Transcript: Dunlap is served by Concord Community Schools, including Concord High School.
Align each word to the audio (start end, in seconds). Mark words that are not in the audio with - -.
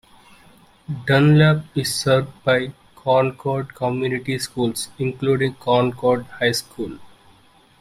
Dunlap 1.05 1.63
is 1.77 1.93
served 1.93 2.31
by 2.43 2.73
Concord 2.95 3.75
Community 3.75 4.39
Schools, 4.39 4.89
including 4.97 5.53
Concord 5.53 6.25
High 6.39 6.53
School. 6.53 6.97